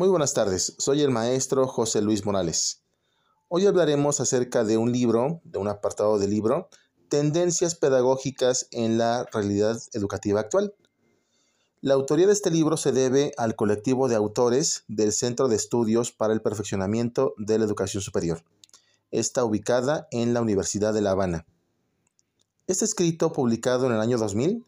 [0.00, 2.80] Muy buenas tardes, soy el maestro José Luis Morales.
[3.48, 6.70] Hoy hablaremos acerca de un libro, de un apartado del libro,
[7.10, 10.74] Tendencias Pedagógicas en la Realidad Educativa Actual.
[11.82, 16.12] La autoría de este libro se debe al colectivo de autores del Centro de Estudios
[16.12, 18.42] para el Perfeccionamiento de la Educación Superior.
[19.10, 21.44] Está ubicada en la Universidad de La Habana.
[22.66, 24.64] Este escrito, publicado en el año 2000,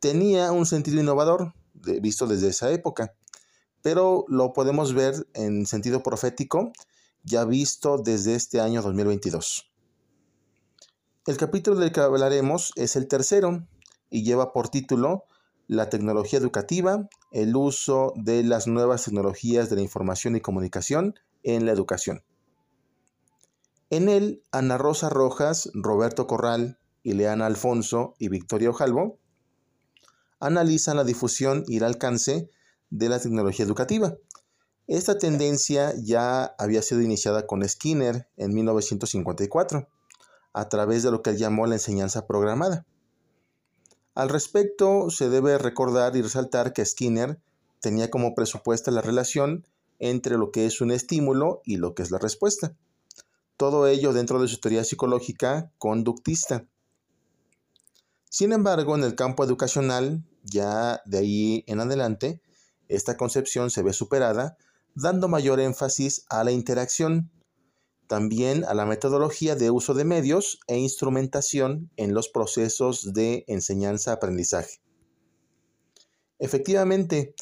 [0.00, 1.54] tenía un sentido innovador,
[2.00, 3.14] visto desde esa época,
[3.86, 6.72] pero lo podemos ver en sentido profético,
[7.22, 9.70] ya visto desde este año 2022.
[11.24, 13.64] El capítulo del que hablaremos es el tercero
[14.10, 15.22] y lleva por título
[15.68, 21.64] La tecnología educativa, el uso de las nuevas tecnologías de la información y comunicación en
[21.64, 22.24] la educación.
[23.90, 29.20] En él, Ana Rosa Rojas, Roberto Corral, Ileana Alfonso y Victoria Ojalvo
[30.40, 32.50] analizan la difusión y el alcance
[32.98, 34.16] de la tecnología educativa.
[34.86, 39.88] Esta tendencia ya había sido iniciada con Skinner en 1954,
[40.52, 42.86] a través de lo que él llamó la enseñanza programada.
[44.14, 47.38] Al respecto, se debe recordar y resaltar que Skinner
[47.80, 49.66] tenía como presupuesta la relación
[49.98, 52.74] entre lo que es un estímulo y lo que es la respuesta.
[53.56, 56.64] Todo ello dentro de su teoría psicológica conductista.
[58.30, 62.40] Sin embargo, en el campo educacional, ya de ahí en adelante,
[62.88, 64.56] esta concepción se ve superada,
[64.94, 67.30] dando mayor énfasis a la interacción,
[68.06, 74.80] también a la metodología de uso de medios e instrumentación en los procesos de enseñanza-aprendizaje.
[76.38, 77.34] Efectivamente,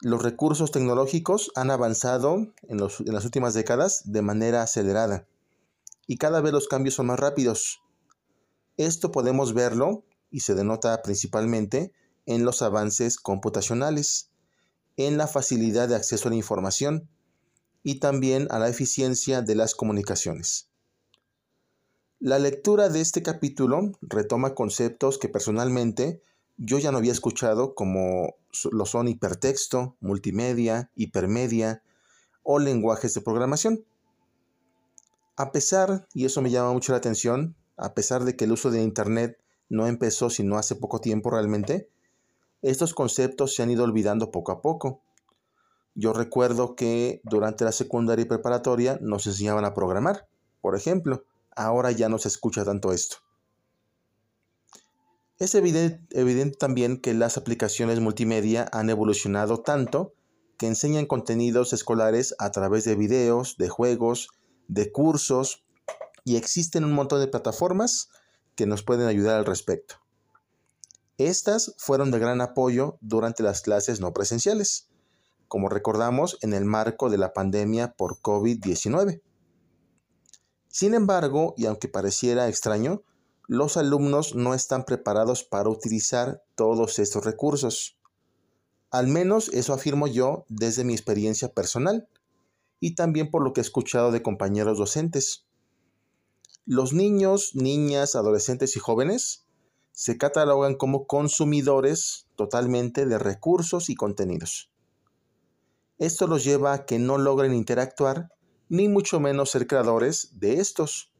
[0.00, 5.26] los recursos tecnológicos han avanzado en, en, las últimas décadas de manera acelerada
[6.06, 7.82] y cada vez los cambios son más rápidos.
[8.76, 11.92] Esto podemos verlo y se denota principalmente
[12.26, 14.27] en los avances computacionales,
[14.98, 17.08] en la facilidad de acceso a la información
[17.84, 20.68] y también a la eficiencia de las comunicaciones.
[22.18, 26.20] La lectura de este capítulo retoma conceptos que personalmente
[26.56, 28.34] yo ya no había escuchado como
[28.72, 31.84] lo son hipertexto, multimedia, hipermedia
[32.42, 33.84] o lenguajes de programación.
[35.36, 38.72] A pesar, y eso me llama mucho la atención, a pesar de que el uso
[38.72, 39.38] de Internet
[39.68, 41.88] no empezó sino hace poco tiempo realmente,
[42.62, 45.02] estos conceptos se han ido olvidando poco a poco.
[45.94, 50.28] Yo recuerdo que durante la secundaria y preparatoria nos enseñaban a programar,
[50.60, 51.24] por ejemplo.
[51.54, 53.16] Ahora ya no se escucha tanto esto.
[55.38, 60.14] Es evidente, también que las aplicaciones multimedia han evolucionado tanto
[60.56, 64.30] que enseñan contenidos escolares a través de videos, de juegos,
[64.66, 65.64] de cursos
[66.24, 68.08] y existen un montón de plataformas
[68.56, 69.96] que nos pueden ayudar al respecto.
[71.18, 74.88] Estas fueron de gran apoyo durante las clases no presenciales,
[75.48, 79.20] como recordamos en el marco de la pandemia por COVID-19.
[80.68, 83.02] Sin embargo, y aunque pareciera extraño,
[83.48, 87.98] los alumnos no están preparados para utilizar todos estos recursos.
[88.92, 92.08] Al menos eso afirmo yo desde mi experiencia personal
[92.78, 95.46] y también por lo que he escuchado de compañeros docentes.
[96.64, 99.47] Los niños, niñas, adolescentes y jóvenes
[99.98, 104.70] se catalogan como consumidores totalmente de recursos y contenidos.
[105.98, 108.28] Esto los lleva a que no logren interactuar
[108.68, 111.10] ni mucho menos ser creadores de estos.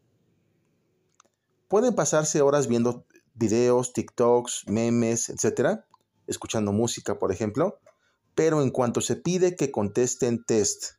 [1.66, 5.80] Pueden pasarse horas viendo videos, TikToks, memes, etc.,
[6.28, 7.80] escuchando música, por ejemplo,
[8.36, 10.92] pero en cuanto se pide que contesten test,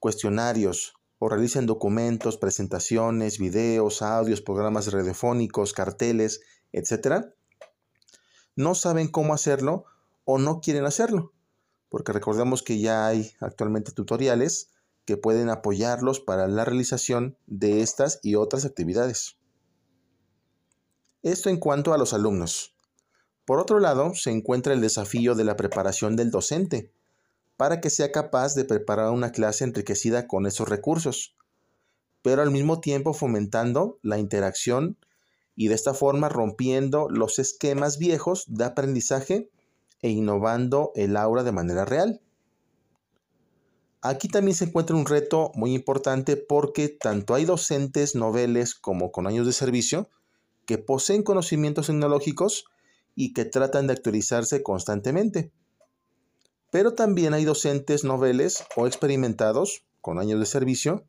[0.00, 7.26] cuestionarios o realicen documentos, presentaciones, videos, audios, programas radiofónicos, carteles, etc.,
[8.54, 9.84] no saben cómo hacerlo
[10.24, 11.32] o no quieren hacerlo,
[11.88, 14.70] porque recordemos que ya hay actualmente tutoriales
[15.04, 19.38] que pueden apoyarlos para la realización de estas y otras actividades.
[21.22, 22.74] Esto en cuanto a los alumnos.
[23.44, 26.92] Por otro lado, se encuentra el desafío de la preparación del docente,
[27.56, 31.36] para que sea capaz de preparar una clase enriquecida con esos recursos,
[32.22, 34.98] pero al mismo tiempo fomentando la interacción
[35.56, 39.50] y de esta forma rompiendo los esquemas viejos de aprendizaje
[40.02, 42.20] e innovando el aula de manera real.
[44.02, 49.26] Aquí también se encuentra un reto muy importante porque tanto hay docentes noveles como con
[49.26, 50.10] años de servicio
[50.66, 52.66] que poseen conocimientos tecnológicos
[53.14, 55.50] y que tratan de actualizarse constantemente.
[56.70, 61.04] Pero también hay docentes noveles o experimentados con años de servicio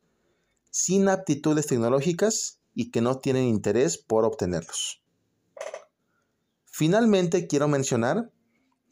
[0.70, 5.02] sin aptitudes tecnológicas y que no tienen interés por obtenerlos.
[6.64, 8.30] Finalmente quiero mencionar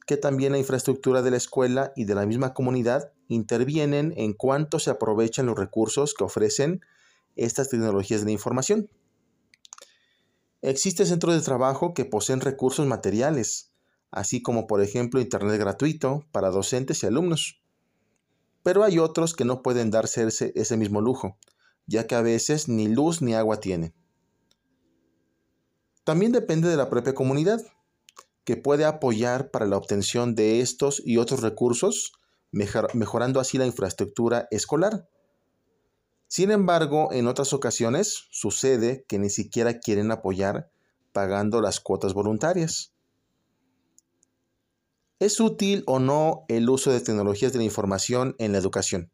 [0.09, 4.81] que también la infraestructura de la escuela y de la misma comunidad intervienen en cuánto
[4.81, 6.81] se aprovechan los recursos que ofrecen
[7.37, 8.91] estas tecnologías de la información.
[10.63, 13.71] Existen centros de trabajo que poseen recursos materiales,
[14.11, 17.63] así como por ejemplo Internet gratuito para docentes y alumnos.
[18.65, 21.39] Pero hay otros que no pueden darse ese mismo lujo,
[21.87, 23.95] ya que a veces ni luz ni agua tienen.
[26.05, 27.61] También depende de la propia comunidad,
[28.45, 32.13] que puede apoyar para la obtención de estos y otros recursos,
[32.53, 35.09] mejorando así la infraestructura escolar.
[36.29, 40.71] Sin embargo, en otras ocasiones sucede que ni siquiera quieren apoyar
[41.13, 42.93] pagando las cuotas voluntarias.
[45.19, 49.11] ¿Es útil o no el uso de tecnologías de la información en la educación?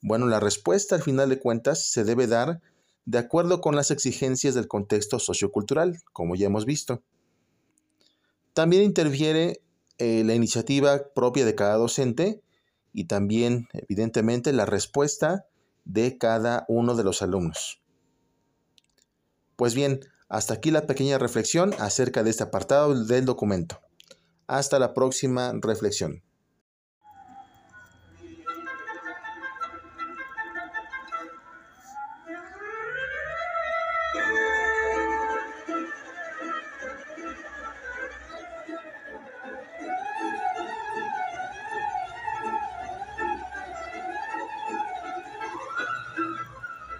[0.00, 2.60] Bueno, la respuesta al final de cuentas se debe dar
[3.04, 7.02] de acuerdo con las exigencias del contexto sociocultural, como ya hemos visto.
[8.52, 9.62] También interfiere
[9.98, 12.42] eh, la iniciativa propia de cada docente
[12.92, 15.46] y también, evidentemente, la respuesta
[15.84, 17.80] de cada uno de los alumnos.
[19.56, 23.80] Pues bien, hasta aquí la pequeña reflexión acerca de este apartado del documento.
[24.46, 26.22] Hasta la próxima reflexión.